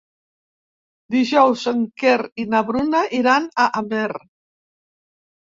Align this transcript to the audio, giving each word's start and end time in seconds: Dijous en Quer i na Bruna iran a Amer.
Dijous 1.15 1.65
en 1.71 1.83
Quer 2.05 2.15
i 2.45 2.47
na 2.55 2.63
Bruna 2.71 3.03
iran 3.19 3.47
a 3.67 3.69
Amer. 3.83 4.09